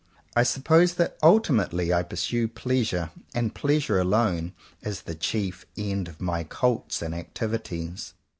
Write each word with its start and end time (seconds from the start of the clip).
I 0.35 0.41
sup 0.41 0.63
pose 0.63 0.95
that, 0.95 1.15
ultimately, 1.21 1.93
I 1.93 2.01
pursue 2.01 2.47
Pleasure— 2.47 3.11
and 3.35 3.53
Pleasure 3.53 3.99
alone— 3.99 4.53
as 4.81 5.03
the 5.03 5.13
chief 5.13 5.63
end 5.77 6.07
of 6.07 6.19
my 6.19 6.43
cults 6.43 7.03
and 7.03 7.13
activities. 7.13 8.15